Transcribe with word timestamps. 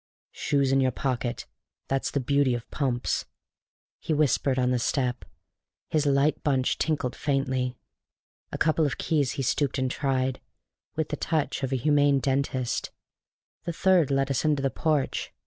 "Shoes 0.31 0.71
in 0.71 0.79
your 0.81 0.89
pocket 0.91 1.45
that's 1.87 2.09
the 2.09 2.19
beauty 2.19 2.55
of 2.55 2.67
pumps!" 2.71 3.25
he 3.99 4.15
whispered 4.15 4.57
on 4.57 4.71
the 4.71 4.79
step; 4.79 5.25
his 5.89 6.07
light 6.07 6.41
bunch 6.41 6.79
tinkled 6.79 7.15
faintly; 7.15 7.77
a 8.51 8.57
couple 8.57 8.83
of 8.87 8.97
keys 8.97 9.33
he 9.33 9.43
stooped 9.43 9.77
and 9.77 9.91
tried, 9.91 10.41
with 10.95 11.09
the 11.09 11.17
touch 11.17 11.61
of 11.61 11.71
a 11.71 11.75
humane 11.75 12.17
dentist; 12.19 12.89
the 13.65 13.73
third 13.73 14.09
let 14.09 14.31
us 14.31 14.43
into 14.43 14.63
the 14.63 14.71
porch. 14.71 15.31